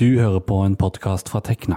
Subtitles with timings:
[0.00, 1.76] Du hører på en podkast fra Tekna.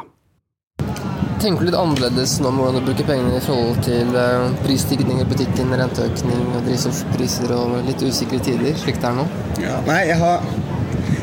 [1.42, 5.20] Tenker du litt annerledes nå med hvordan du bruker pengene i forhold til eh, prisstigning
[5.20, 9.26] i butikken, renteøkning, drivstoffpriser og litt usikre tider, slik det er nå?
[9.60, 10.48] Ja, nei, jeg har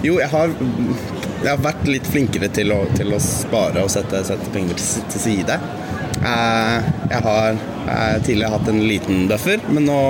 [0.05, 4.21] Jo, jeg har, jeg har vært litt flinkere til å, til å spare og sette,
[4.29, 5.57] sette penger til, til side.
[6.21, 10.03] Eh, Jeg har eh, tidligere hatt en liten buffer, men nå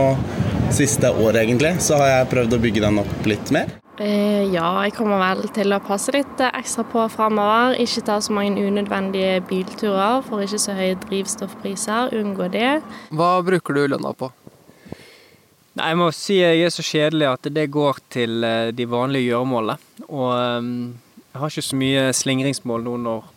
[0.75, 3.77] siste året egentlig, så har jeg prøvd å bygge den opp litt mer.
[4.01, 7.75] Eh, ja, jeg kommer vel til å passe litt ekstra på framover.
[7.83, 12.15] Ikke ta så mange unødvendige bilturer, får ikke så høye drivstoffpriser.
[12.17, 12.79] Unngå det.
[13.13, 14.31] Hva bruker du lønna på?
[15.77, 19.35] Nei, jeg må si jeg er så kjedelig at det går til eh, de vanlige
[19.35, 19.77] gjøremålene.
[20.09, 20.71] Og eh,
[21.35, 23.29] jeg har ikke så mye slingringsmål nå når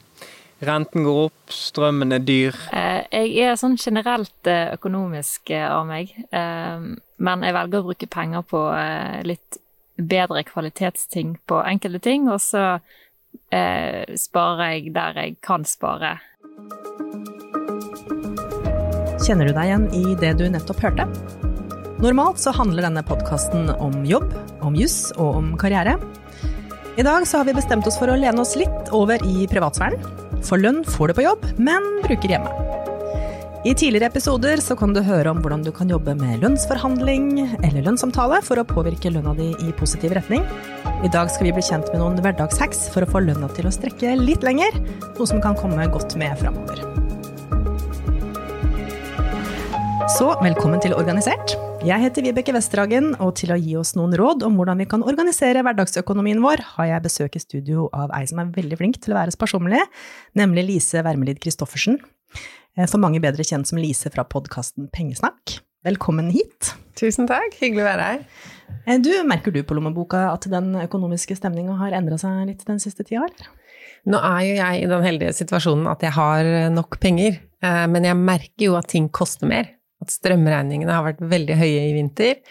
[0.64, 2.56] renten går opp, strømmen er dyr.
[2.72, 6.88] Eh, Jeg er sånn generelt økonomisk av meg, eh,
[7.20, 8.64] men jeg velger å bruke penger på
[9.28, 9.60] litt
[9.98, 12.80] bedre kvalitetsting på enkelte ting, og så
[13.54, 16.18] eh, sparer jeg der jeg kan spare.
[19.24, 21.08] Kjenner du deg igjen i det du nettopp hørte?
[22.04, 24.34] Normalt så handler denne podkasten om jobb,
[24.66, 25.96] om juss og om karriere.
[27.00, 30.04] I dag så har vi bestemt oss for å lene oss litt over i privatsfæren.
[30.44, 32.73] For lønn får du på jobb, men bruker hjemme.
[33.64, 37.30] I tidligere episoder så kan du høre om hvordan du kan jobbe med lønnsforhandling
[37.64, 40.44] eller lønnssamtale for å påvirke lønna di i positiv retning.
[41.08, 43.72] I dag skal vi bli kjent med noen hverdagshacks for å få lønna til å
[43.72, 44.76] strekke litt lenger,
[45.16, 46.82] noe som kan komme godt med framover.
[50.12, 51.56] Så velkommen til Organisert.
[51.88, 55.06] Jeg heter Vibeke Westerhagen, og til å gi oss noen råd om hvordan vi kan
[55.08, 59.16] organisere hverdagsøkonomien vår, har jeg besøk i studio av ei som er veldig flink til
[59.16, 59.86] å være sparsommelig,
[60.36, 62.02] nemlig Lise Wermelid Christoffersen.
[62.78, 65.60] Eh, For mange bedre kjent som Lise fra podkasten Pengesnakk.
[65.86, 66.72] Velkommen hit.
[66.98, 68.24] Tusen takk, hyggelig å være her.
[68.88, 72.80] Eh, Du, merker du på lommeboka at den økonomiske stemninga har endra seg litt den
[72.82, 73.52] siste tida, eller?
[74.10, 78.10] Nå er jo jeg i den heldige situasjonen at jeg har nok penger, eh, men
[78.10, 79.70] jeg merker jo at ting koster mer.
[80.02, 82.42] At strømregningene har vært veldig høye i vinter.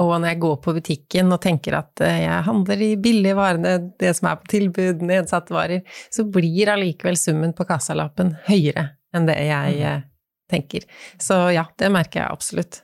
[0.00, 3.76] Og når jeg går på butikken og tenker at eh, jeg handler de billige varene,
[4.00, 9.28] det som er på tilbud, nedsatte varer, så blir allikevel summen på kassalappen høyere enn
[9.28, 10.06] det jeg mm.
[10.52, 10.86] tenker.
[11.20, 12.82] Så ja, det merker jeg absolutt.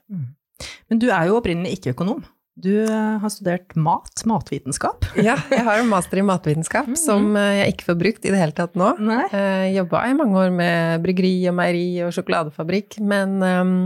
[0.90, 2.24] Men du er jo opprinnelig ikke økonom.
[2.58, 5.06] Du eh, har studert mat, matvitenskap.
[5.28, 8.40] Ja, jeg har en master i matvitenskap som eh, jeg ikke får brukt i det
[8.40, 8.90] hele tatt nå.
[9.30, 13.76] Eh, Jobba i mange år med bryggeri og meieri og sjokoladefabrikk, men um,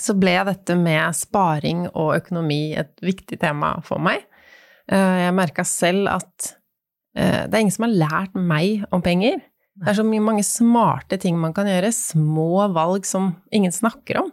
[0.00, 4.24] så ble dette med sparing og økonomi et viktig tema for meg.
[4.90, 6.54] Eh, jeg merka selv at
[7.16, 9.38] eh, det er ingen som har lært meg om penger.
[9.74, 14.20] Det er så mye mange smarte ting man kan gjøre, små valg som ingen snakker
[14.22, 14.28] om.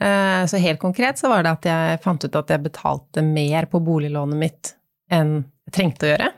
[0.00, 3.66] Eh, Så helt konkret så var det at jeg fant ut at jeg betalte mer
[3.70, 4.74] på boliglånet mitt
[5.10, 6.28] enn jeg trengte å gjøre.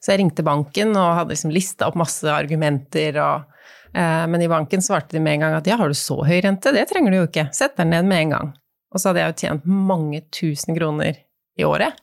[0.00, 3.46] Så jeg ringte banken og hadde liksom lista opp masse argumenter og
[3.94, 6.40] eh, Men i banken svarte de med en gang at ja, har du så høy
[6.42, 6.72] rente?
[6.74, 7.48] Det trenger du jo ikke.
[7.54, 8.52] Sett deg ned med en gang.
[8.90, 11.22] Og så hadde jeg jo tjent mange tusen kroner
[11.58, 11.94] i året.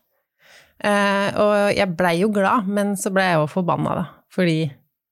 [0.79, 4.05] Eh, og jeg blei jo glad, men så ble jeg jo forbanna, da.
[4.33, 4.59] Fordi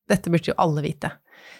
[0.10, 1.12] dette burde jo alle vite.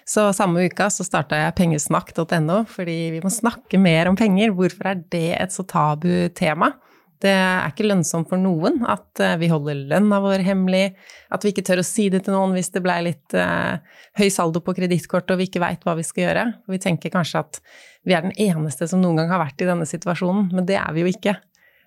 [0.06, 4.54] Så samme uka så starta jeg pengesnakk.no, fordi vi må snakke mer om penger.
[4.54, 6.76] Hvorfor er det et så tabu tema?
[7.24, 10.90] Det er ikke lønnsomt for noen at eh, vi holder lønna vår hemmelig,
[11.34, 13.80] at vi ikke tør å si det til noen hvis det blei litt eh,
[14.20, 16.46] høy saldo på kredittkortet og vi ikke veit hva vi skal gjøre.
[16.70, 17.62] Vi tenker kanskje at
[18.06, 20.92] vi er den eneste som noen gang har vært i denne situasjonen, men det er
[20.94, 21.38] vi jo ikke.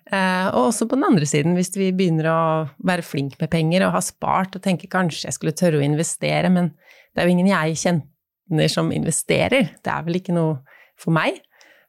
[0.09, 2.39] Eh, og også på den andre siden, hvis vi begynner å
[2.85, 6.49] være flink med penger og har spart og tenker kanskje jeg skulle tørre å investere,
[6.49, 6.71] men
[7.13, 9.69] det er jo ingen jeg kjenner som investerer.
[9.85, 10.59] Det er vel ikke noe
[10.97, 11.37] for meg.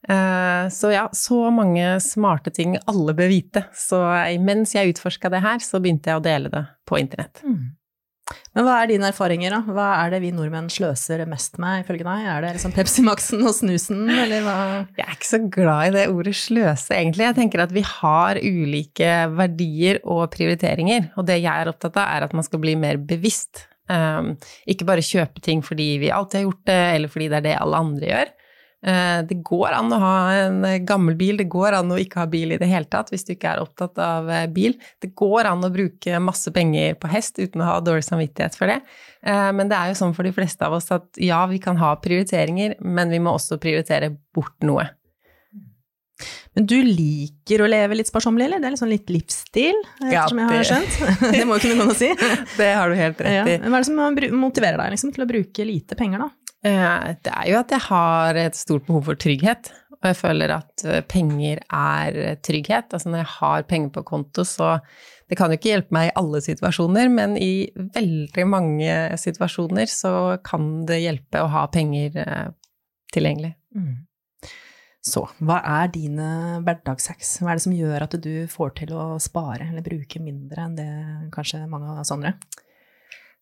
[0.09, 3.65] Eh, Så ja, så mange smarte ting alle bør vite.
[3.73, 4.01] Så
[4.45, 7.41] mens jeg utforska det her, så begynte jeg å dele det på internett.
[8.57, 9.75] Men hva er dine erfaringer, da?
[9.77, 12.27] Hva er det vi nordmenn sløser mest med, ifølge deg?
[12.33, 14.57] Er det liksom Pepsi Max-en og snusen, eller hva?
[14.99, 17.27] Jeg er ikke så glad i det ordet sløse, egentlig.
[17.29, 22.11] Jeg tenker at vi har ulike verdier og prioriteringer, og det jeg er opptatt av,
[22.19, 23.67] er at man skal bli mer bevisst.
[23.91, 24.37] Um,
[24.71, 27.57] ikke bare kjøpe ting fordi vi alltid har gjort det, eller fordi det er det
[27.59, 28.37] alle andre gjør.
[28.83, 30.13] Eh, Det går an å ha
[30.47, 33.27] en gammel bil, det går an å ikke ha bil i det hele tatt hvis
[33.29, 34.79] du ikke er opptatt av eh, bil.
[35.03, 38.73] Det går an å bruke masse penger på hest uten å ha dårlig samvittighet for
[38.73, 38.81] det.
[39.23, 41.77] Eh, Men det er jo sånn for de fleste av oss at ja, vi kan
[41.77, 44.89] ha prioriteringer, men vi må også prioritere bort noe.
[46.57, 48.61] Men du liker å leve litt sparsommelig, eller?
[48.61, 50.97] Det er liksom litt livsstil, Ja, ettersom jeg har skjønt.
[51.37, 52.09] Det må jo kunne gå an å si.
[52.61, 53.55] Det har du helt rett i.
[53.55, 53.61] Ja.
[53.69, 56.29] Hva er det som motiverer deg liksom, til å bruke lite penger, da?
[56.65, 60.53] Eh, Det er jo at jeg har et stort behov for trygghet, og jeg føler
[60.59, 62.93] at eh, penger er trygghet.
[62.93, 64.81] Altså når jeg har penger på konto, så
[65.31, 70.43] Det kan jo ikke hjelpe meg i alle situasjoner, men i veldig mange situasjoner så
[70.43, 72.49] kan det hjelpe å ha penger eh,
[73.15, 73.53] tilgjengelig.
[73.71, 74.09] Mm.
[75.07, 77.39] Så hva er dine hverdagshacks?
[77.41, 80.75] Hva er det som gjør at du får til å spare eller bruke mindre enn
[80.75, 80.91] det
[81.31, 82.35] kanskje mange av oss andre?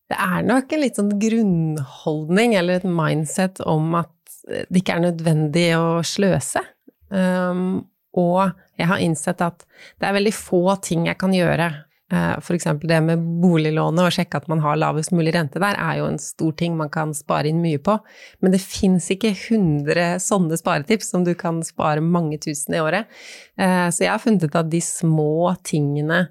[0.08, 4.14] Det er nok en litt sånn grunnholdning eller et mindset om at
[4.48, 6.62] det ikke er nødvendig å sløse.
[7.08, 7.84] Um,
[8.16, 9.66] og jeg har innsett at
[10.00, 11.68] det er veldig få ting jeg kan gjøre.
[12.08, 15.98] Uh, eksempel det med boliglånet og sjekke at man har lavest mulig rente der, er
[16.00, 17.98] jo en stor ting man kan spare inn mye på.
[18.40, 23.12] Men det fins ikke 100 sånne sparetips som du kan spare mange tusen i året.
[23.60, 26.24] Uh, så jeg har funnet ut at de små tingene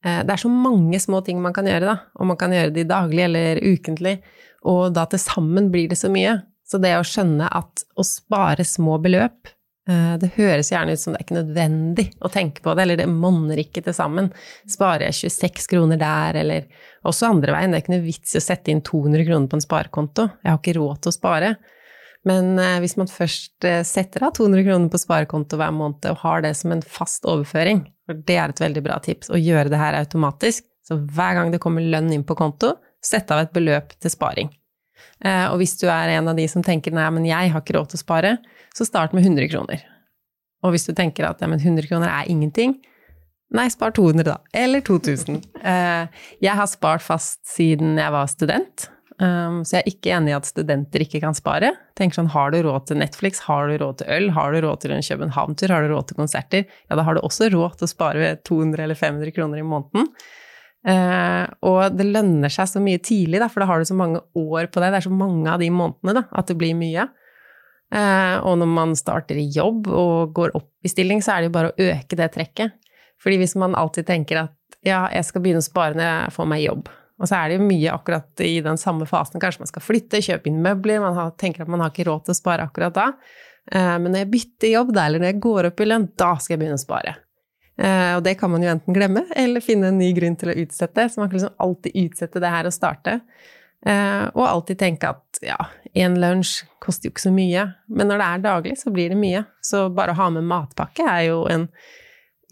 [0.00, 1.96] det er så mange små ting man kan gjøre, da.
[2.16, 4.14] Og man kan gjøre det daglig eller ukentlig.
[4.68, 6.38] Og da til sammen blir det så mye.
[6.70, 9.48] Så det å skjønne at å spare små beløp
[9.90, 13.00] eh, det høres gjerne ut som det er ikke nødvendig å tenke på det, eller
[13.00, 14.30] det monner ikke til sammen.
[14.70, 17.74] Sparer jeg 26 kroner der, eller også andre veien.
[17.74, 20.28] Det er ikke noe vits i å sette inn 200 kroner på en sparekonto.
[20.44, 21.52] Jeg har ikke råd til å spare.
[22.28, 26.44] Men eh, hvis man først setter av 200 kroner på sparekonto hver måned og har
[26.44, 29.80] det som en fast overføring, for det er et veldig bra tips, å gjøre det
[29.80, 30.66] her automatisk.
[30.86, 32.74] Så hver gang det kommer lønn inn på konto,
[33.04, 34.50] sett av et beløp til sparing.
[35.24, 37.76] Eh, og hvis du er en av de som tenker nei, men jeg har ikke
[37.76, 38.36] råd til å spare,
[38.76, 39.84] så start med 100 kroner.
[40.64, 42.76] Og hvis du tenker at ja, men 100 kroner er ingenting,
[43.56, 44.38] nei, spar 200 da.
[44.56, 45.40] Eller 2000.
[45.60, 48.90] Eh, jeg har spart fast siden jeg var student.
[49.20, 51.74] Um, så jeg er ikke enig i at studenter ikke kan spare.
[51.98, 54.80] Tenk sånn, Har du råd til Netflix, har du råd til øl, har du råd
[54.80, 57.88] til en København-tur, har du råd til konserter, ja, da har du også råd til
[57.88, 60.08] å spare 200 eller 500 kroner i måneden.
[60.80, 64.70] Uh, og det lønner seg så mye tidlig, for da har du så mange år
[64.72, 64.94] på deg.
[64.94, 67.04] Det er så mange av de månedene da, at det blir mye.
[67.92, 71.50] Uh, og når man starter i jobb og går opp i stilling, så er det
[71.50, 72.78] jo bare å øke det trekket.
[73.20, 74.56] Fordi hvis man alltid tenker at
[74.86, 76.88] ja, jeg skal begynne å spare når jeg får meg jobb,
[77.20, 79.40] og så er det jo mye akkurat i den samme fasen.
[79.42, 82.24] Kanskje man skal flytte, kjøpe inn møbler, man har, tenker at man har ikke råd
[82.26, 83.10] til å spare akkurat da.
[83.72, 86.30] Eh, men når jeg bytter jobb da, eller når jeg går opp i lønn, da
[86.40, 87.14] skal jeg begynne å spare.
[87.80, 90.56] Eh, og det kan man jo enten glemme, eller finne en ny grunn til å
[90.64, 91.06] utsette.
[91.12, 93.20] Så man kan liksom alltid utsette det her og starte.
[93.86, 95.56] Eh, og alltid tenke at ja,
[95.96, 97.68] én lunsj koster jo ikke så mye.
[97.92, 99.44] Men når det er daglig, så blir det mye.
[99.64, 101.68] Så bare å ha med matpakke er jo en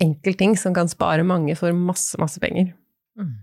[0.01, 2.73] enkel ting som kan spare mange for masse, masse penger.
[3.19, 3.37] Mm.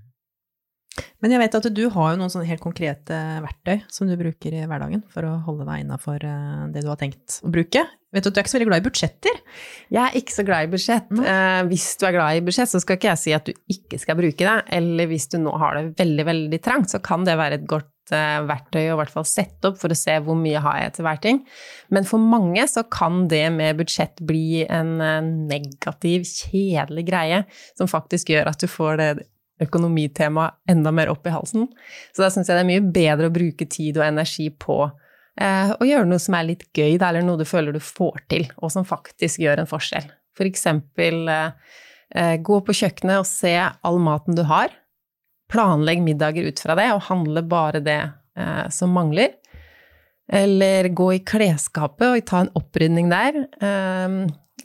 [1.24, 4.56] Men jeg vet at du har jo noen sånne helt konkrete verktøy som du bruker
[4.56, 7.84] i hverdagen for å holde deg innafor eh, det du har tenkt å bruke.
[8.16, 9.40] Vet du at du er ikke så veldig glad i budsjetter?
[9.92, 11.10] Jeg er ikke så glad i budsjett.
[11.20, 14.00] Eh, hvis du er glad i budsjett, så skal ikke jeg si at du ikke
[14.00, 14.56] skal bruke det.
[14.78, 18.16] Eller hvis du nå har det veldig, veldig trangt, så kan det være et godt
[18.16, 20.96] eh, verktøy å i hvert fall sette opp for å se hvor mye har jeg
[20.96, 21.44] til hver ting.
[21.92, 27.44] Men for mange så kan det med budsjett bli en eh, negativ, kjedelig greie
[27.76, 29.14] som faktisk gjør at du får det
[29.62, 31.68] økonomitema enda mer opp i halsen.
[32.14, 35.72] Så da syns jeg det er mye bedre å bruke tid og energi på eh,
[35.72, 38.74] å gjøre noe som er litt gøy, eller noe du føler du får til, og
[38.74, 40.10] som faktisk gjør en forskjell.
[40.36, 41.78] For eksempel eh,
[42.16, 44.74] eh, gå på kjøkkenet og se all maten du har.
[45.52, 49.38] Planlegg middager ut fra det, og handle bare det eh, som mangler.
[50.26, 53.44] Eller gå i klesskapet og ta en opprydning der.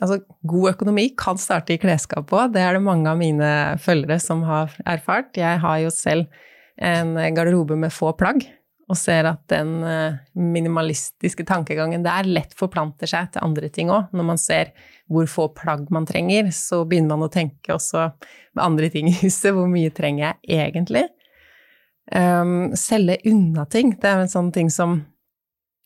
[0.01, 0.17] Altså,
[0.49, 3.51] god økonomi kan starte i klesskapet òg, det er det mange av mine
[3.81, 5.35] følgere som har erfart.
[5.37, 6.41] Jeg har jo selv
[6.81, 8.47] en garderobe med få plagg,
[8.91, 14.09] og ser at den eh, minimalistiske tankegangen der lett forplanter seg til andre ting òg.
[14.11, 14.73] Når man ser
[15.11, 18.09] hvor få plagg man trenger, så begynner man å tenke også
[18.57, 19.53] med andre ting i huset.
[19.55, 21.05] Hvor mye trenger jeg egentlig?
[22.11, 23.93] Um, selge unna ting.
[24.01, 25.03] Det er en sånn ting som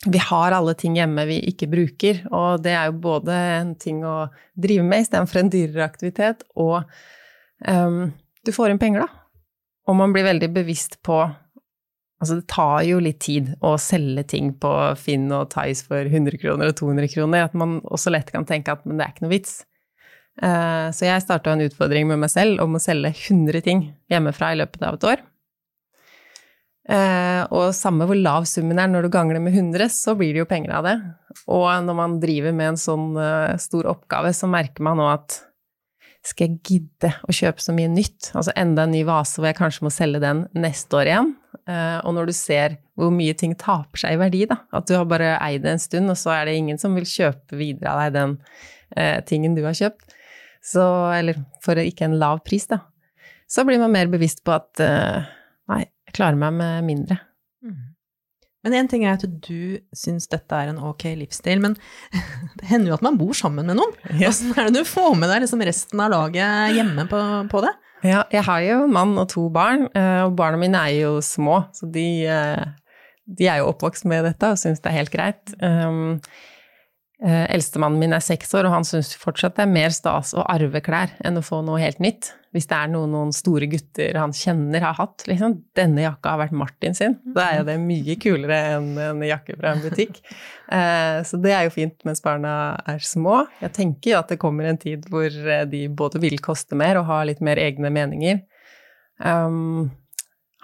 [0.05, 4.03] vi har alle ting hjemme vi ikke bruker, og det er jo både en ting
[4.05, 6.83] å drive med istedenfor en dyrere aktivitet, og
[7.67, 8.11] um,
[8.45, 9.23] du får inn penger, da.
[9.89, 11.25] Og man blir veldig bevisst på
[12.23, 16.39] Altså, det tar jo litt tid å selge ting på Finn og Tice for 100
[16.39, 19.25] kroner og 200 kroner, at man også lett kan tenke at men det er ikke
[19.25, 19.57] noe vits.
[20.39, 24.53] Uh, så jeg starta en utfordring med meg selv om å selge 100 ting hjemmefra
[24.55, 25.25] i løpet av et år.
[26.85, 30.35] Eh, og samme hvor lav summen er, når du ganger det med 100, så blir
[30.35, 30.95] det jo penger av det.
[31.51, 35.39] Og når man driver med en sånn uh, stor oppgave, så merker man nå at
[36.25, 38.31] skal jeg gidde å kjøpe så mye nytt?
[38.33, 41.33] Altså enda en ny vase hvor jeg kanskje må selge den neste år igjen.
[41.69, 44.95] Uh, og når du ser hvor mye ting taper seg i verdi, da, at du
[44.97, 47.91] har bare eid det en stund, og så er det ingen som vil kjøpe videre
[47.91, 48.35] av deg den
[48.95, 50.13] eh, tingen du har kjøpt,
[50.63, 50.85] så,
[51.17, 52.79] eller for ikke en lav pris, da,
[53.51, 55.25] så blir man mer bevisst på at nei,
[56.15, 57.19] klare meg med mindre.
[57.65, 57.95] Mm.
[58.65, 61.77] Men én ting er at du syns dette er en ok livsstil, men
[62.59, 63.93] det hender jo at man bor sammen med noen.
[64.25, 67.75] Åssen er det du får med deg liksom resten av laget hjemme på, på det?
[68.05, 71.63] Ja, jeg har jo mann og to barn, eh, og barna mine er jo små,
[71.73, 72.65] så de, eh,
[73.25, 75.55] de er jo oppvokst med dette og syns det er helt greit.
[75.61, 76.19] Um,
[77.23, 80.45] eh, Eldstemannen min er seks år, og han syns fortsatt det er mer stas å
[80.45, 82.33] arve klær enn å få noe helt nytt.
[82.55, 85.57] Hvis det er noe noen store gutter han kjenner har hatt, liksom.
[85.75, 87.17] Denne jakka har vært Martin sin.
[87.35, 90.21] Da er jo det mye kulere enn en jakke fra en butikk.
[90.65, 92.51] Eh, så det er jo fint mens barna
[92.89, 93.43] er små.
[93.61, 96.97] Jeg tenker jo at det kommer en tid hvor eh, de både vil koste mer
[96.97, 98.39] og ha litt mer egne meninger.
[99.21, 99.91] Um,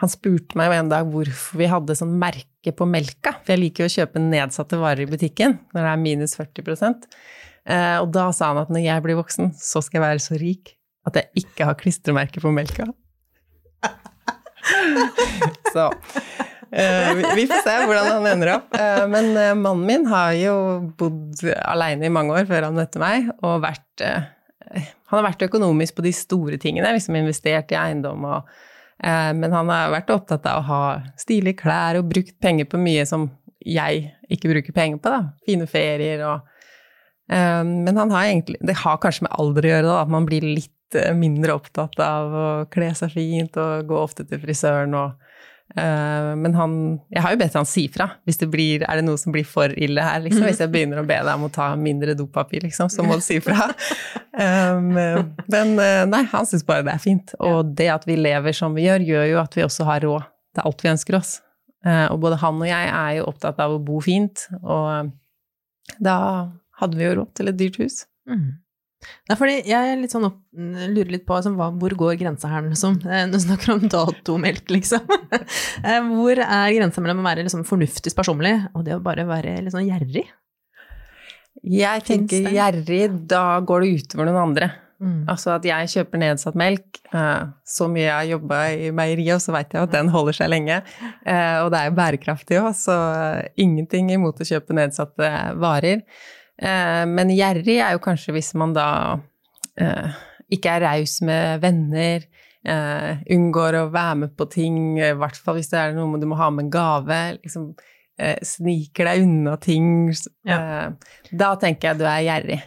[0.01, 3.61] han spurte meg jo en dag hvorfor vi hadde sånn merke på melka, for jeg
[3.61, 8.09] liker jo å kjøpe nedsatte varer i butikken når det er minus 40 eh, Og
[8.17, 10.73] da sa han at når jeg blir voksen, så skal jeg være så rik
[11.07, 12.87] at jeg ikke har klistremerke på melka.
[15.73, 18.75] så uh, vi får se hvordan han ender opp.
[18.75, 20.55] Uh, men uh, mannen min har jo
[20.99, 24.05] bodd aleine i mange år før han møtte meg, og vært
[25.11, 28.45] Han har vært økonomisk på de store tingene, liksom investert i eiendom og
[29.01, 30.83] Men han har vært opptatt av å ha
[31.19, 33.25] stilige klær og brukt penger på mye som
[33.59, 35.33] jeg ikke bruker penger på, da.
[35.43, 36.47] Fine ferier og
[37.31, 40.43] men han har egentlig Det har kanskje med alder å gjøre, da, at man blir
[40.43, 45.13] litt Eh, mindre opptatt av å kle seg fint og gå ofte til frisøren og
[45.77, 46.73] uh, Men han
[47.13, 49.47] Jeg har jo bedt han si fra hvis det blir Er det noe som blir
[49.47, 50.43] for ille her, liksom?
[50.49, 53.23] Hvis jeg begynner å be deg om å ta mindre dopapir, liksom, så må du
[53.23, 53.69] si fra.
[54.35, 54.91] Um,
[55.53, 57.35] men eh, nei, han syns bare det er fint.
[57.39, 60.27] Og det at vi lever som vi gjør, gjør jo at vi også har råd
[60.57, 61.37] til alt vi ønsker oss.
[61.81, 65.09] Og både han og jeg er jo opptatt av å bo fint, og
[65.97, 66.17] da
[66.77, 68.03] hadde vi jo råd til et dyrt hus.
[68.29, 68.59] Mm.
[69.01, 72.99] Nei, fordi jeg sånn opp, lurer litt på altså, hvor går grensa her, liksom?
[73.07, 75.07] Eh, du snakker om datomelk, liksom.
[75.81, 79.55] Eh, hvor er grensa mellom å være liksom, fornuftig sparsommelig og det å bare være
[79.63, 80.27] litt sånn gjerrig?
[81.65, 84.67] Jeg tenker gjerrig, da går det utover noen andre.
[85.01, 85.23] Mm.
[85.31, 87.01] Altså at jeg kjøper nedsatt melk.
[87.09, 90.51] Eh, så mye jeg har jobba i meieriet, så veit jeg at den holder seg
[90.53, 90.81] lenge.
[91.23, 92.99] Og det er jo bærekraftig òg, så
[93.59, 96.05] ingenting imot å kjøpe nedsatte varer.
[96.61, 98.87] Eh, men gjerrig er jo kanskje hvis man da
[99.81, 100.19] eh,
[100.53, 102.27] ikke er raus med venner,
[102.61, 106.27] eh, unngår å være med på ting, i hvert fall hvis det er noe du
[106.29, 107.23] må ha med en gave.
[107.41, 107.73] liksom
[108.21, 110.11] Sniker deg unna ting.
[110.45, 110.91] Ja.
[111.33, 112.57] Da tenker jeg du er gjerrig.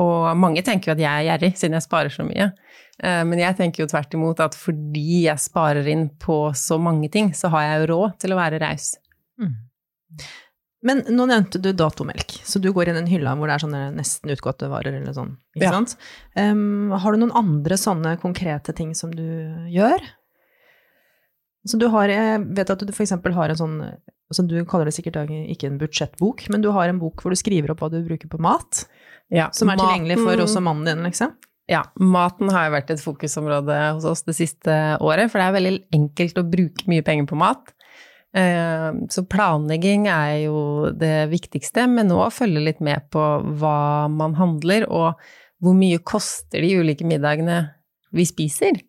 [0.00, 2.46] Og mange tenker jo at jeg er gjerrig, siden jeg sparer så mye.
[3.02, 7.34] Men jeg tenker jo tvert imot at fordi jeg sparer inn på så mange ting,
[7.36, 8.94] så har jeg jo råd til å være raus.
[9.42, 9.52] Mm.
[10.84, 13.62] Men nå nevnte du datomelk, så du går inn i en hylle hvor det er
[13.62, 15.72] sånne nesten utgåtte varer eller sånn, ikke ja.
[15.72, 15.94] sant?
[16.36, 19.24] Um, har du noen andre sånne konkrete ting som du
[19.72, 20.04] gjør?
[21.64, 23.14] Så du har, jeg vet at du f.eks.
[23.16, 23.78] har en sånn
[24.28, 27.38] altså Du kaller det sikkert ikke en budsjettbok, men du har en bok hvor du
[27.38, 28.84] skriver opp hva du bruker på mat,
[29.32, 31.34] ja, som er maten, tilgjengelig for også mannen din, liksom?
[31.70, 35.56] Ja, maten har jo vært et fokusområde hos oss det siste året, for det er
[35.56, 37.72] veldig enkelt å bruke mye penger på mat.
[38.34, 43.22] Eh, så planlegging er jo det viktigste, men nå følge litt med på
[43.60, 45.20] hva man handler, og
[45.62, 47.62] hvor mye koster de ulike middagene
[48.14, 48.80] vi spiser.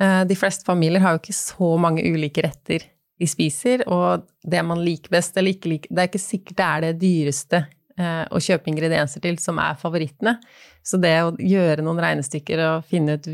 [0.00, 2.88] Eh, de fleste familier har jo ikke så mange ulike retter
[3.20, 6.66] de spiser, og det man liker best eller ikke liker Det er ikke sikkert det
[6.66, 7.58] er det dyreste
[8.00, 10.38] eh, å kjøpe ingredienser til som er favorittene.
[10.82, 13.28] Så det å gjøre noen regnestykker og finne ut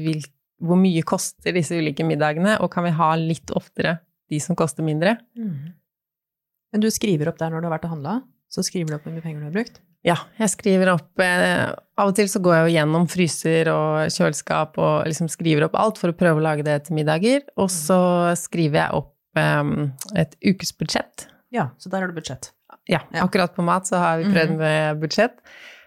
[0.66, 3.98] hvor mye koster disse ulike middagene, og kan vi ha litt oftere
[4.32, 5.16] de som koster mindre.
[5.38, 5.74] Mm.
[6.74, 8.20] Men du skriver opp der når du har vært og handla?
[8.52, 9.80] Så skriver du opp hvor mye penger du har brukt?
[10.06, 14.12] Ja, jeg skriver opp eh, Av og til så går jeg jo gjennom fryser og
[14.14, 17.42] kjøleskap og liksom skriver opp alt for å prøve å lage det til middager.
[17.58, 17.98] Og så
[18.38, 19.72] skriver jeg opp eh,
[20.22, 21.26] et ukesbudsjett.
[21.54, 22.52] Ja, så der har du budsjett.
[22.90, 24.60] Ja, akkurat på mat så har vi prøvd mhm.
[24.62, 25.40] med budsjett.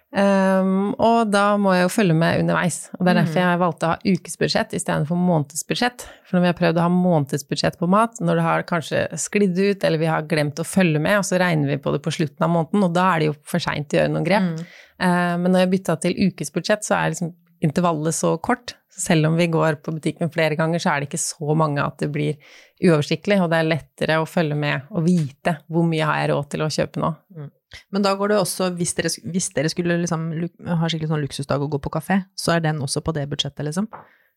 [0.09, 2.79] Um, og da må jeg jo følge med underveis.
[2.97, 3.43] Og det er derfor mm.
[3.43, 6.05] jeg valgte å ha ukesbudsjett istedenfor månedsbudsjett.
[6.25, 9.59] For når vi har prøvd å ha månedsbudsjett på mat, når det har kanskje sklidd
[9.59, 12.15] ut, eller vi har glemt å følge med, og så regner vi på det på
[12.15, 14.49] slutten av måneden, og da er det jo for seint å gjøre noen grep.
[14.49, 14.65] Mm.
[14.99, 18.75] Uh, men når jeg bytta til ukesbudsjett, så er liksom intervallet så kort.
[18.99, 22.01] Selv om vi går på butikken flere ganger, så er det ikke så mange at
[22.01, 22.35] det blir
[22.83, 26.51] uoversiktlig, og det er lettere å følge med og vite hvor mye har jeg råd
[26.51, 27.13] til å kjøpe nå.
[27.35, 27.49] Mm.
[27.93, 30.29] Men da går det også, hvis dere, hvis dere skulle liksom
[30.65, 33.61] ha skikkelig sånn luksusdag og gå på kafé, så er den også på det budsjettet,
[33.67, 33.87] liksom?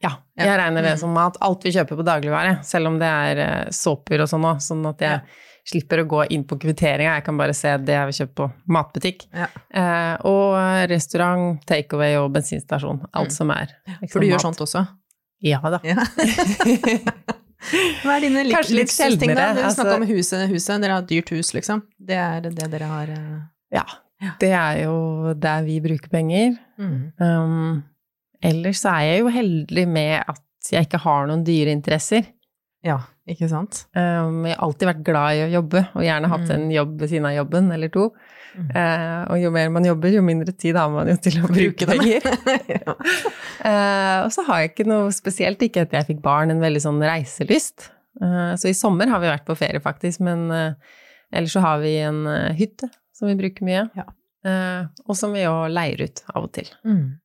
[0.03, 1.01] Ja, jeg regner det mm.
[1.01, 4.47] som at alt vi kjøper på dagligvare, selv om det er eh, såper og sånn
[4.51, 5.41] òg, sånn at jeg ja.
[5.69, 8.47] Slipper å gå inn på kvitteringa, jeg kan bare se det jeg vil kjøpe på
[8.75, 9.27] matbutikk.
[9.31, 9.47] Ja.
[9.71, 10.57] Eh, og
[10.91, 13.37] restaurant, takeaway og bensinstasjon, alt mm.
[13.37, 13.77] som er.
[14.01, 14.47] Liksom, For du gjør mat.
[14.49, 14.85] sånt også?
[15.43, 15.79] Ja da.
[15.87, 16.03] Ja.
[18.03, 19.09] Hva er dine litt da?
[19.23, 20.83] Dere altså, snakka om huset, huset.
[20.83, 21.85] Dere har et dyrt hus, liksom.
[21.99, 23.39] Det er det dere har uh...
[23.75, 23.85] ja,
[24.43, 26.57] Det er jo der vi bruker penger.
[26.83, 26.97] Mm.
[27.23, 27.83] Um,
[28.43, 32.27] ellers så er jeg jo heldig med at jeg ikke har noen dyre interesser.
[32.83, 32.97] Ja,
[33.31, 33.85] ikke sant?
[33.95, 36.55] Um, jeg har alltid vært glad i å jobbe, og gjerne hatt Mm.
[36.57, 38.09] en jobb ved siden av jobben, eller to.
[38.57, 38.71] Mm.
[38.75, 41.87] Uh, og jo mer man jobber, jo mindre tid har man jo til å bruke
[41.87, 41.87] det.
[41.87, 42.27] penger.
[42.75, 42.97] ja.
[43.63, 46.83] Eh, og så har jeg ikke noe spesielt, ikke etter jeg fikk barn, en veldig
[46.83, 47.93] sånn reiselyst.
[48.21, 50.99] Uh, så i sommer har vi vært på ferie, faktisk, men eh,
[51.33, 53.87] ellers så har vi en eh, hytte som vi bruker mye.
[53.97, 54.09] Ja.
[55.07, 56.67] Og som vi jo leier ut av og til.
[56.83, 57.21] Mm.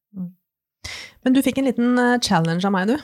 [1.26, 2.98] Men du fikk en liten eh, challenge av meg, du,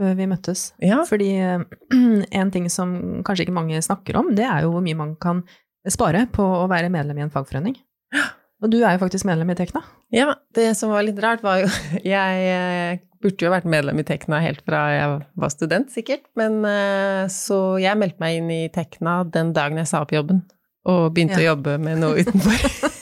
[0.00, 0.70] før vi møttes.
[0.82, 1.02] Ja.
[1.08, 1.64] Fordi eh,
[2.40, 2.94] en ting som
[3.26, 5.44] kanskje ikke mange snakker om, det er jo hvor mye man kan
[5.88, 7.76] spare på å være medlem i en fagforening.
[8.60, 9.80] Og du er jo faktisk medlem i Tekna.
[10.12, 11.68] Ja, det som var litt rart var jo
[12.16, 16.24] Jeg eh, burde jo vært medlem i Tekna helt fra jeg var student, sikkert.
[16.40, 20.44] Men eh, så jeg meldte meg inn i Tekna den dagen jeg sa opp jobben.
[20.88, 22.88] Og begynte å jobbe med noe utenfor.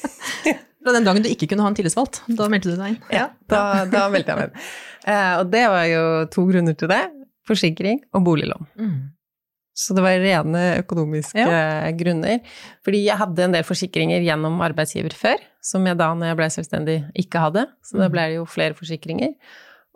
[0.88, 3.02] Fra den dagen du ikke kunne ha en tillitsvalgt, da meldte du deg inn.
[3.12, 4.68] Ja, da, da meldte jeg meg inn.
[5.04, 6.02] Eh, og det var jo
[6.32, 7.02] to grunner til det.
[7.48, 8.70] Forsikring og boliglån.
[8.80, 8.96] Mm.
[9.76, 11.44] Så det var rene økonomiske
[12.00, 12.40] grunner.
[12.84, 16.48] Fordi jeg hadde en del forsikringer gjennom arbeidsgiver før, som jeg da når jeg ble
[16.56, 17.68] selvstendig ikke hadde.
[17.84, 19.36] Så da ble det jo flere forsikringer.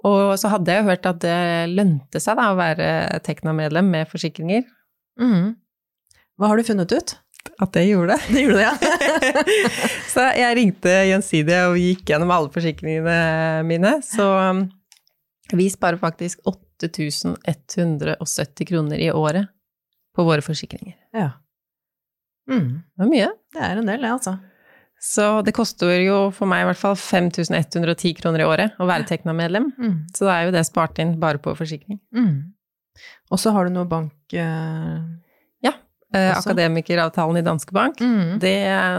[0.07, 1.41] Og så hadde jeg hørt at det
[1.73, 2.93] lønte seg da å være
[3.25, 4.69] Tekna-medlem med forsikringer.
[5.21, 5.55] Mm.
[6.39, 7.17] Hva har du funnet ut?
[7.63, 8.21] At det gjorde det.
[8.35, 8.75] Det gjorde det, ja.
[10.13, 13.19] så jeg ringte Gjensidige og gikk gjennom alle forsikringene
[13.69, 13.93] mine.
[14.07, 14.61] Så um,
[15.53, 19.47] vi sparer faktisk 8170 kroner i året
[20.17, 20.95] på våre forsikringer.
[21.17, 21.31] ja.
[22.51, 22.83] Mm.
[22.99, 23.29] Det er mye.
[23.55, 24.33] Det er en del, det, altså.
[25.03, 29.05] Så det koster jo for meg i hvert fall 5110 kroner i året å være
[29.09, 29.73] Tekna-medlem.
[29.75, 29.97] Mm.
[30.15, 31.99] Så da er jo det spart inn bare på forsikring.
[32.15, 32.35] Mm.
[33.33, 34.99] Og så har du noe bank eh,
[36.13, 38.01] Eh, akademikeravtalen i Danske Bank.
[38.01, 38.39] mm.
[38.43, 38.57] Det,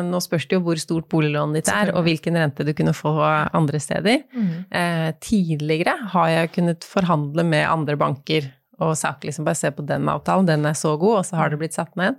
[0.08, 3.13] nå spørs det jo hvor stort boliglånet ditt er, og hvilken rente du kunne få
[3.22, 4.24] andre steder.
[4.34, 4.53] Mm.
[4.70, 8.50] Eh, tidligere har jeg kunnet forhandle med andre banker
[8.82, 11.53] og sagt liksom bare se på den avtalen, den er så god, og så har
[11.53, 12.17] det blitt satt ned.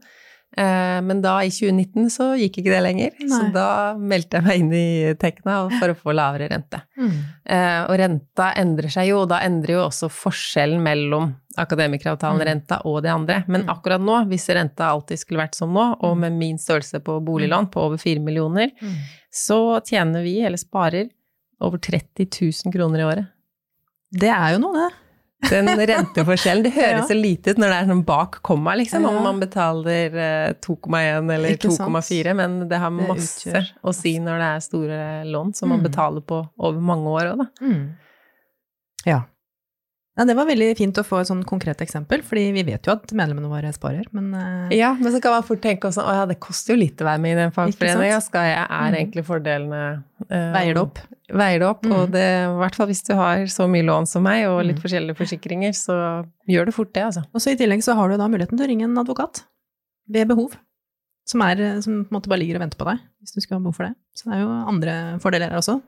[0.57, 3.69] Eh, men da i 2019 så gikk ikke det lenger, så da
[3.99, 6.85] meldte jeg meg inn i Tekna for å få lavere rente.
[6.95, 7.17] Mm.
[7.43, 13.03] Eh, og renta endrer seg jo, og da endrer jo også forskjellen mellom akademikeravtalen-renta og
[13.03, 13.45] de andre.
[13.47, 13.69] Men Mm.
[13.77, 17.71] akkurat nå, hvis renta alltid skulle vært som nå, og med min størrelse på boliglån
[17.71, 18.95] på over 4 millioner, Mm.
[19.33, 21.11] så tjener vi, eller sparer,
[21.61, 23.27] over 30 000 kroner i året.
[24.13, 24.93] Det er jo noe, det.
[25.51, 27.07] Den renteforskjellen, det høres Ja.
[27.09, 31.31] så lite ut når det er sånn bak komma, liksom, om man betaler eh, 2,1
[31.35, 35.55] eller 2,4, men det har Det masse utgjør å si når det er store lån
[35.55, 35.91] som man Mm.
[35.91, 37.47] betaler på over mange år òg, da.
[37.61, 37.93] Mm.
[39.07, 39.23] Ja.
[40.17, 40.25] Ja.
[40.29, 43.11] Det var veldig fint å få et sånn konkret eksempel, fordi vi vet jo at
[43.17, 46.27] medlemmene våre sparer, men eh, Ja, men så kan man fort tenke også, å ja,
[46.31, 48.99] det koster jo litt å være med i den fagforeninga, skal jeg, er Mhm.
[49.01, 49.81] egentlig fordelene
[50.29, 51.01] eh, veier det opp.
[51.35, 51.95] Veier det opp, mm.
[51.97, 54.79] og det, i hvert fall hvis du har så mye lån som meg, og litt
[54.79, 54.85] mm.
[54.85, 55.97] forskjellige forsikringer, så
[56.47, 57.25] gjør det fort det, altså.
[57.33, 59.43] Og så i tillegg så har du da muligheten til å ringe en advokat
[60.07, 60.55] ved behov,
[61.27, 63.57] som, er, som på en måte bare ligger og venter på deg, hvis du skal
[63.57, 63.95] ha behov for det.
[64.15, 65.81] Så det er jo andre fordeler her også.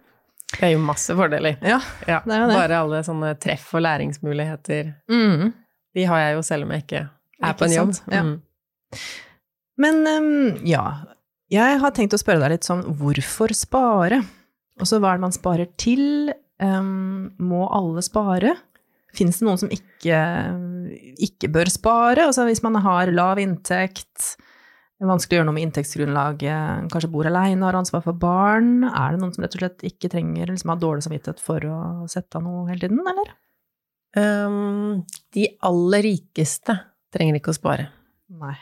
[0.52, 1.56] Det er jo masse fordeler.
[1.66, 2.54] Ja, Ja, det er det.
[2.56, 5.52] Bare alle sånne treff og læringsmuligheter, Mm.
[5.94, 7.94] de har jeg jo selv om jeg ikke er Ikke på en jobb.
[8.12, 8.22] Ja.
[8.22, 8.36] Mm.
[9.78, 10.84] Men um, ja,
[11.52, 14.22] jeg har tenkt å spørre deg litt sånn, hvorfor spare?
[14.80, 16.32] Og så hva er det man sparer til?
[16.60, 18.54] Um, må alle spare?
[19.16, 20.16] Fins det noen som ikke,
[21.24, 22.26] ikke bør spare?
[22.28, 24.36] Altså hvis man har lav inntekt,
[24.96, 28.86] det er vanskelig å gjøre noe med inntektsgrunnlaget, kanskje bor alene, har ansvar for barn,
[28.88, 31.66] er det noen som rett og slett ikke trenger, eller som har dårlig samvittighet for
[31.68, 33.34] å sette av noe hele tiden, eller?
[34.16, 35.02] Um,
[35.36, 36.78] de aller rikeste
[37.12, 37.90] trenger ikke å spare.
[38.40, 38.54] Nei.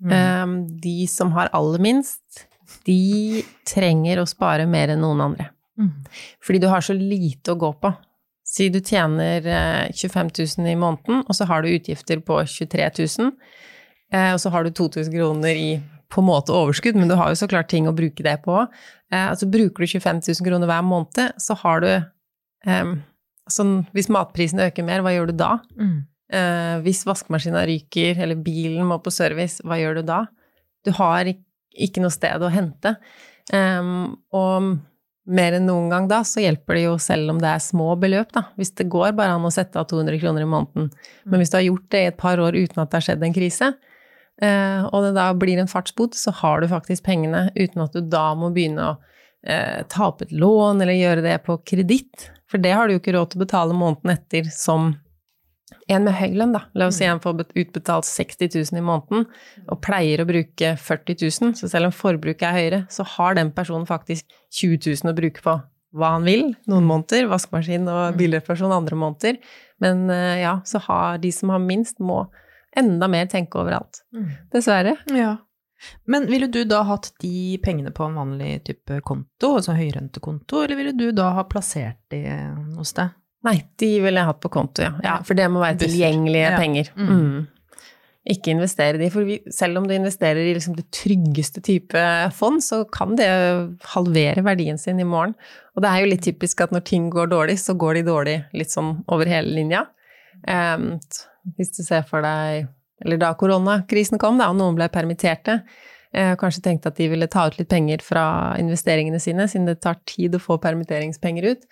[0.00, 2.46] Um, de som har aller minst,
[2.88, 5.50] de trenger å spare mer enn noen andre.
[5.76, 5.92] Mm.
[6.40, 7.92] Fordi du har så lite å gå på.
[8.46, 12.88] Si du tjener eh, 25 000 i måneden, og så har du utgifter på 23
[13.18, 13.56] 000, eh,
[14.14, 15.70] og så har du 2000 kroner i
[16.12, 18.60] på en måte overskudd, men du har jo så klart ting å bruke det på.
[19.12, 22.92] Eh, altså bruker du 25 000 kroner hver måned, så har du eh,
[23.50, 25.52] sånn, Hvis matprisen øker mer, hva gjør du da?
[25.78, 25.96] Mm.
[26.26, 30.24] Eh, hvis vaskemaskina ryker, eller bilen må på service, hva gjør du da?
[30.86, 31.42] Du har ik
[31.76, 32.94] ikke noe sted å hente.
[33.52, 34.78] Um, og
[35.26, 38.30] mer enn noen gang da, så hjelper det jo selv om det er små beløp,
[38.32, 38.46] da.
[38.56, 40.88] Hvis det går bare an å sette av 200 kroner i måneden.
[41.26, 43.26] Men hvis du har gjort det i et par år uten at det har skjedd
[43.26, 43.95] en krise, eh,
[44.92, 48.28] og det da blir en fartsbot, så har du faktisk pengene uten at du da
[48.36, 48.96] må begynne å
[49.46, 52.28] eh, ta opp et lån eller gjøre det på kreditt.
[52.50, 54.94] For det har du jo ikke råd til å betale måneden etter som
[55.90, 56.64] en med høy lønn, da.
[56.78, 59.26] La oss si en får utbetalt 60 000 i måneden
[59.70, 63.52] og pleier å bruke 40 000, så selv om forbruket er høyere, så har den
[63.54, 65.56] personen faktisk 20 000 å bruke på
[65.96, 69.38] hva han vil noen måneder, vaskemaskin og bilreparasjon andre måneder.
[69.82, 72.26] Men eh, ja, så har de som har minst, må
[72.78, 74.02] enda mer tenke overalt.
[74.52, 74.96] Dessverre.
[75.14, 75.36] Ja.
[76.08, 80.78] Men ville du da hatt de pengene på en vanlig type konto, altså høyrentekonto, eller
[80.78, 82.22] ville du da ha plassert de
[82.78, 83.12] hos deg?
[83.46, 84.94] Nei, de ville jeg hatt på konto, ja.
[85.04, 86.56] ja for det må være tilgjengelige Ja.
[86.58, 86.88] penger.
[86.96, 87.12] Mm.
[87.12, 87.44] Mm.
[88.32, 92.00] Ikke investere de, for vi, selv om du investerer i liksom det tryggeste type
[92.34, 93.28] fond, så kan det
[93.92, 95.36] halvere verdien sin i morgen.
[95.76, 98.36] Og det er jo litt typisk at når ting går dårlig, så går de dårlig
[98.56, 99.84] litt sånn over hele linja.
[100.42, 101.24] T-
[101.56, 102.66] hvis du ser for deg
[103.04, 105.58] Eller da koronakrisen kom, da, og noen ble permitterte,
[106.16, 109.82] eh, kanskje tenkte at de ville ta ut litt penger fra investeringene sine, siden det
[109.84, 111.66] tar tid å få permitteringspenger ut.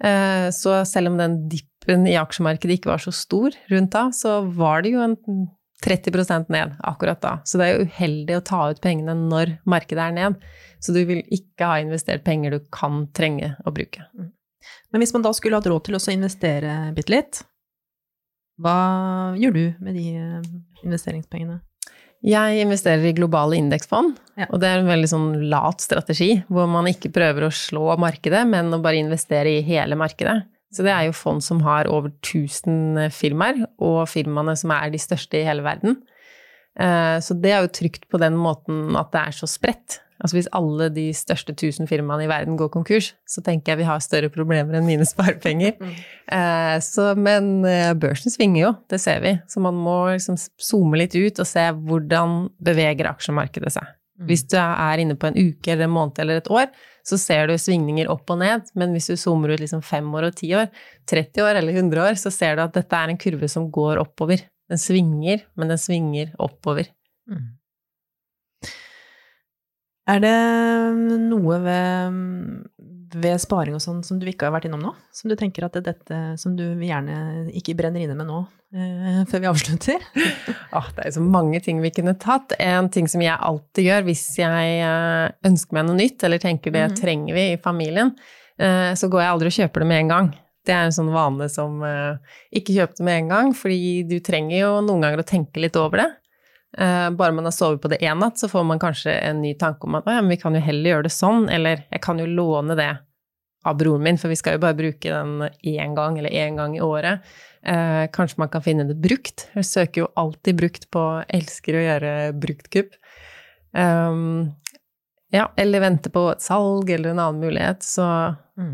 [0.00, 4.40] Eh, Så selv om den dippen i aksjemarkedet ikke var så stor rundt da, så
[4.56, 5.18] var det jo en
[5.84, 7.36] 30 ned akkurat da.
[7.44, 10.36] Så det er jo uheldig å ta ut pengene når markedet er ned.
[10.80, 14.04] Så du vil ikke ha investert penger du kan trenge å bruke.
[14.92, 17.42] Men hvis man da skulle hatt råd til å investere bitte litt,
[18.60, 20.48] hva gjør du med de eh,
[20.84, 21.60] investeringspengene?
[22.20, 24.44] Jeg investerer i globale indeksfond, Ja.
[24.52, 28.42] og det er en veldig sånn lat strategi, hvor man ikke prøver å slå markedet,
[28.48, 30.42] men å bare investere i hele markedet.
[30.70, 35.00] Så det er jo fond som har over 1000 firmaer, og firmaene som er de
[35.02, 35.96] største i hele verden.
[36.78, 40.00] Eh, Så det er jo trygt på den måten at det er så spredt.
[40.20, 43.86] Altså hvis alle de største 1000 firmaene i verden går konkurs, så tenker jeg vi
[43.88, 45.78] har større problemer enn mine sparepenger.
[45.80, 45.94] Mm.
[46.84, 49.32] Så, men eh, børsen svinger jo, det ser vi.
[49.48, 53.96] Så man må liksom zoome litt ut og se hvordan beveger aksjemarkedet seg.
[54.28, 56.68] Hvis du er inne på en uke eller en måned eller et år,
[57.08, 60.28] så ser du svingninger opp og ned, men hvis du zoomer ut liksom fem år
[60.28, 60.68] og ti år,
[61.08, 64.02] 30 år eller 100 år, så ser du at dette er en kurve som går
[64.02, 64.44] oppover.
[64.70, 66.90] Den svinger, men den svinger oppover.
[70.10, 70.36] Er det
[71.22, 72.16] noe ved,
[73.20, 74.94] ved sparing og sånn som du ikke har vært innom nå?
[75.14, 78.40] Som du tenker at det er dette som du gjerne ikke brenner inne med nå,
[78.74, 80.06] eh, før vi avslutter?
[80.74, 82.56] oh, det er jo så mange ting vi kunne tatt.
[82.58, 86.74] En ting som jeg alltid gjør hvis jeg eh, ønsker meg noe nytt, eller tenker
[86.74, 88.14] det trenger vi i familien,
[88.58, 90.32] eh, så går jeg aldri og kjøper det med en gang.
[90.66, 94.18] Det er en sånn vane som eh, ikke kjøp det med en gang, fordi du
[94.24, 96.08] trenger jo noen ganger å tenke litt over det.
[96.78, 99.54] Eh, Bare man har sovet på det én natt, så får man kanskje en ny
[99.58, 102.28] tanke om at ja, vi kan jo heller gjøre det sånn, eller jeg kan jo
[102.28, 102.92] låne det
[103.68, 106.76] av broren min, for vi skal jo bare bruke den én gang eller én gang
[106.76, 107.26] i året.
[107.60, 109.48] Eh, kanskje man kan finne det brukt.
[109.56, 112.96] Jeg søker jo alltid brukt på elsker å gjøre bruktkupp.
[113.70, 114.50] Um,
[115.34, 117.84] ja, eller vente på et salg eller en annen mulighet.
[117.86, 118.04] Så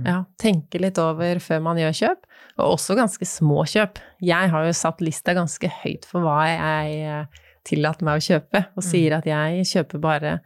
[0.07, 2.27] ja, tenke litt over før man gjør kjøp.
[2.57, 4.01] Og også ganske små kjøp.
[4.25, 8.63] Jeg har jo satt lista ganske høyt for hva jeg eh, tillater meg å kjøpe,
[8.73, 10.39] og sier at jeg kjøper bare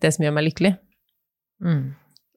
[0.00, 0.74] det som gjør meg lykkelig.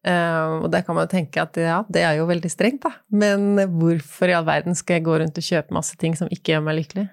[0.02, 2.96] Eh, og der kan man jo tenke at ja, det er jo veldig strengt, da.
[3.14, 6.56] Men hvorfor i all verden skal jeg gå rundt og kjøpe masse ting som ikke
[6.56, 7.08] gjør meg lykkelig?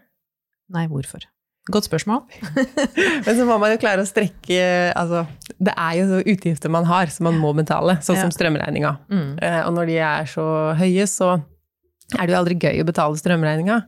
[0.74, 1.28] Nei, hvorfor?
[1.68, 2.22] Godt spørsmål.
[3.26, 4.58] Men så må man jo klare å strekke
[4.96, 5.26] Altså,
[5.60, 8.94] det er jo så utgifter man har som man må betale, sånn som strømregninga.
[9.12, 9.28] Mm.
[9.42, 10.46] Eh, Og når de er så
[10.78, 11.34] høye, så
[12.16, 13.78] er det jo aldri gøy å betale strømregninga.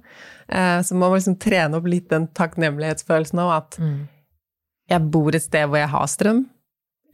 [0.51, 4.09] Eh, Så man må liksom trene opp litt den takknemlighetsfølelsen av at Mm.
[4.91, 6.47] jeg bor et sted hvor jeg har strøm.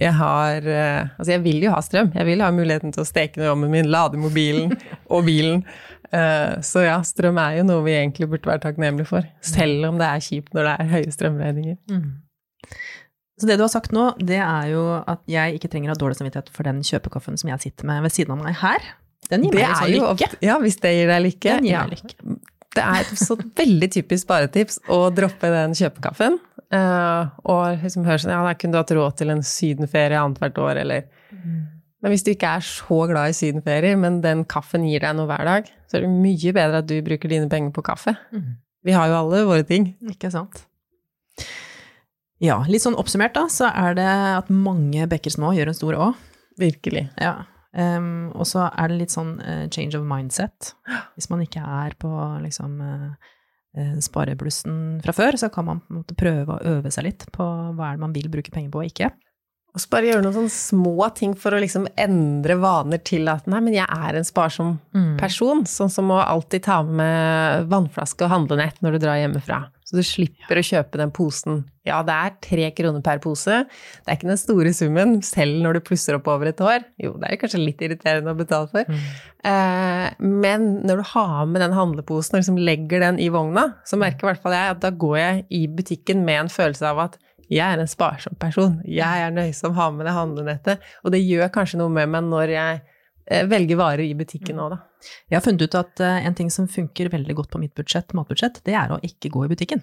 [0.01, 2.11] Jeg har eh, Altså, jeg vil jo ha strøm.
[2.15, 4.75] Jeg vil ha muligheten til å steke noe i ovnen min, lade mobilen
[5.15, 5.63] og bilen.
[6.17, 9.27] Eh, Så ja, strøm er jo noe vi egentlig burde være takknemlige for.
[9.45, 11.77] Selv om det er kjipt når det er høye strømregninger.
[13.37, 16.01] Så det du har sagt nå, det er jo at jeg ikke trenger å ha
[16.01, 18.87] dårlig samvittighet for den kjøpekaffen som jeg sitter med ved siden av meg her.
[19.29, 20.13] Den gir Det meg er sånn lykke.
[20.15, 21.57] ofte, ja, hvis det gir deg lykke.
[21.59, 21.85] Den gir ja.
[21.91, 22.39] lykke.
[22.77, 26.39] Det er et så veldig typisk sparetips å droppe den kjøpekaffen.
[26.73, 30.59] eh, og liksom høre sånn, ja, da kunne du hatt råd til en sydenferie annethvert
[30.65, 31.05] år, eller
[32.05, 35.29] Men hvis du ikke er så glad i sydenferier, men den kaffen gir deg noe
[35.31, 38.15] hver dag, så er det mye bedre at du bruker dine penger på kaffe.
[38.87, 39.95] Vi har jo alle våre ting.
[40.13, 40.67] Ikke sant?
[42.43, 45.97] Ja, litt sånn oppsummert da, så er det at mange bekker små gjør en stor
[45.97, 46.11] å.
[46.61, 47.07] Virkelig.
[47.21, 47.47] Ja.
[47.77, 50.75] Um, og så er det litt sånn uh, change of mindset.
[51.17, 52.09] Hvis man ikke er på
[52.45, 57.09] liksom eh, spareblussen fra før, så kan man på en måte prøve å øve seg
[57.09, 59.11] litt på hva er det man vil bruke penger på og ikke.
[59.77, 63.45] Og så bare gjøre noen sånne små ting for å liksom endre vaner til at
[63.45, 64.79] nei, men jeg er en sparsom
[65.21, 65.67] person.
[65.69, 69.67] Sånn som å alltid ta med vannflaske og handlenett når du drar hjemmefra.
[69.87, 71.61] Så du slipper å kjøpe den posen.
[71.87, 73.61] Ja, det er tre kroner per pose.
[73.69, 76.83] Det er ikke den store summen, selv når du plusser opp over et år.
[76.99, 78.97] Jo, det er kanskje litt irriterende å betale for.
[79.47, 84.01] Eh, men når du har med den handleposen og liksom legger den i vogna, så
[84.01, 87.05] merker i hvert fall jeg at da går jeg i butikken med en følelse av
[87.05, 87.21] at
[87.53, 88.81] jeg er en sparsom person.
[88.89, 90.85] Jeg er nøysom, har med det handlenettet.
[91.05, 94.79] Og det gjør kanskje noe med meg når jeg velger varer i butikken òg, da.
[95.31, 98.15] Jeg har funnet ut at eh, en ting som funker veldig godt på mitt budsjett,
[98.15, 99.83] matbudsjett, det er å ikke gå i butikken.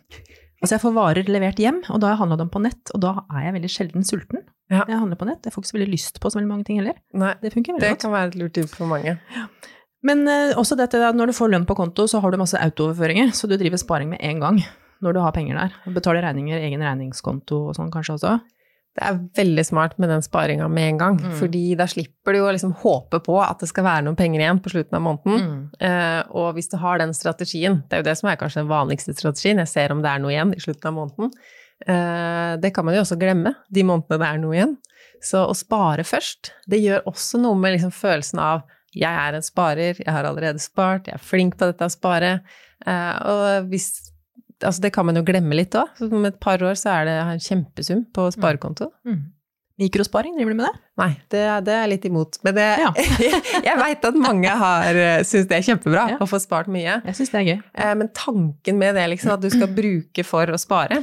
[0.64, 3.02] Altså jeg får varer levert hjem, og da har jeg handla dem på nett, og
[3.04, 4.46] da er jeg veldig sjelden sulten.
[4.72, 4.86] Ja.
[4.88, 6.80] Jeg handler på nett, jeg får ikke så veldig lyst på så veldig mange ting
[6.80, 6.96] heller.
[7.20, 8.06] Nei, Det funker veldig det godt.
[8.06, 9.18] kan være et lurt tips for mange.
[10.08, 12.60] Men eh, også dette at når du får lønn på konto, så har du masse
[12.60, 14.64] autooverføringer, så du driver sparing med en gang
[15.04, 15.76] når du har penger der.
[15.94, 18.34] Betaler regninger, egen regningskonto og sånn kanskje også.
[18.94, 21.32] Det er veldig smart med den sparinga med en gang, Mm.
[21.40, 24.60] fordi da slipper du å liksom håpe på at det skal være noen penger igjen
[24.62, 25.72] på slutten av måneden.
[25.82, 28.70] Eh, og hvis du har den strategien, det er jo det som er kanskje den
[28.70, 31.32] vanligste strategien, jeg ser om det er noe igjen i slutten av måneden,
[31.88, 34.78] eh, det kan man jo også glemme, de månedene det er noe igjen.
[35.24, 38.64] Så å spare først, det gjør også noe med liksom følelsen av
[38.94, 42.42] jeg er en sparer, jeg har allerede spart, jeg er flink på dette å spare.
[42.86, 44.12] Eh, og hvis
[44.64, 46.02] Altså, det kan man jo glemme litt òg.
[46.10, 48.92] Om et par år så er det en kjempesum på sparekonto.
[49.82, 50.80] Mikrosparing, driver du med det?
[51.02, 52.38] Nei, det, det er jeg litt imot.
[52.46, 52.92] Men det, Ja.
[53.70, 56.18] jeg veit at mange har syns det er kjempebra Ja.
[56.22, 57.00] å få spart mye.
[57.08, 57.60] Jeg synes det er gøy.
[57.74, 61.02] Eh, Men tanken med det, liksom, at du skal bruke for å spare,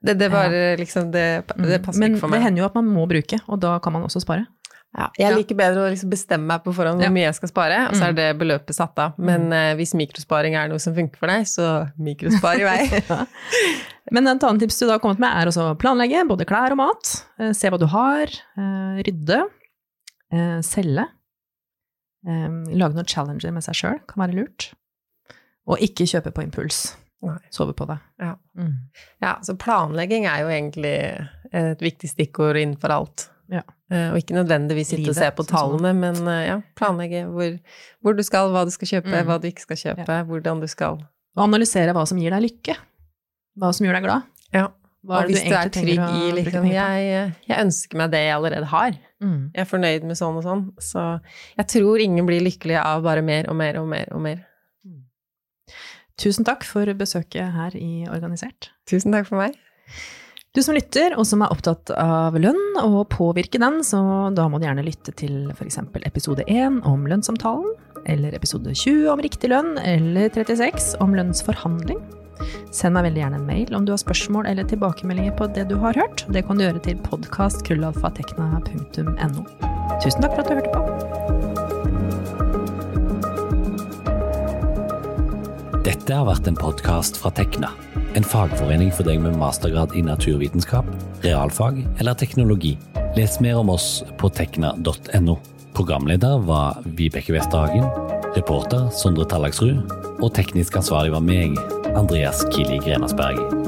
[0.00, 1.26] det, det bare liksom Det,
[1.60, 2.00] det passer Mm.
[2.00, 4.22] Men ikke for det hender jo at man må bruke, og da kan man også
[4.24, 4.46] spare.
[4.98, 7.10] Ja, jeg liker bedre å liksom bestemme meg på forhånd hvor Ja.
[7.14, 8.16] mye jeg skal spare, og så er Mm.
[8.16, 9.12] det beløpet satt av.
[9.18, 12.80] Men eh, hvis mikrosparing er noe som funker for deg, så mikrospar i vei.
[13.08, 13.26] Ja.
[14.10, 16.78] Men et annet tips du da har kommet med, er å planlegge både klær og
[16.78, 17.12] mat.
[17.38, 18.26] Eh, Se hva du har.
[18.58, 19.44] eh, Rydde.
[20.32, 21.06] eh, Selge.
[22.26, 24.72] Lage noen challenger med seg sjøl kan være lurt.
[25.70, 26.96] Og ikke kjøpe på impuls.
[27.22, 27.36] Nei.
[27.52, 27.98] Sove på det.
[28.18, 28.34] Ja.
[28.58, 28.74] Mm.
[29.22, 33.28] Ja, så planlegging er jo egentlig et viktig stikkord innenfor alt.
[33.50, 33.62] Ja.
[33.90, 37.56] Eh, Og ikke nødvendigvis sitte og se på tallene, men eh, ja, planlegge hvor,
[38.00, 39.26] hvor du skal, hva du skal kjøpe, Mm.
[39.26, 41.00] hva du ikke skal kjøpe, hvordan du skal
[41.36, 42.76] Og analysere hva som gir deg lykke.
[43.58, 44.22] Hva som gjør deg glad.
[44.54, 44.68] Ja.
[45.06, 48.34] Hva Og det hvis du er trygg i liksom jeg, jeg ønsker meg det jeg
[48.36, 48.98] allerede har.
[49.22, 49.50] Mm.
[49.54, 50.64] Jeg er fornøyd med sånn og sånn.
[50.78, 51.04] Så
[51.56, 54.46] jeg tror ingen blir lykkelige av bare mer og mer og mer og mer.
[56.20, 58.70] Tusen takk for besøket her i Organisert.
[58.90, 59.56] Tusen takk for meg.
[60.50, 64.00] Du som lytter, og som er opptatt av lønn og påvirke den, så
[64.34, 65.78] da må du gjerne lytte til f.eks.
[66.02, 67.70] episode 1 om lønnssamtalen,
[68.10, 72.00] eller episode 20 om riktig lønn, eller 36 om lønnsforhandling.
[72.74, 75.78] Send meg veldig gjerne en mail om du har spørsmål eller tilbakemeldinger på det du
[75.78, 76.26] har hørt.
[76.34, 79.42] Det kan du gjøre til podkastkrøllalfatekna.no.
[80.02, 80.82] Tusen takk for at du hørte på.
[85.86, 87.70] Dette har vært en podkast fra Tekna,
[88.14, 90.86] en fagforening for deg med mastergrad i naturvitenskap,
[91.24, 92.76] realfag eller teknologi.
[93.16, 95.38] Les mer om oss på tekna.no.
[95.74, 97.86] Programleder var Vibeke Westerhagen,
[98.36, 101.56] reporter Sondre Tallagsrud, og teknisk ansvarlig var meg,
[101.94, 103.59] Andreas Kili Grenasberg.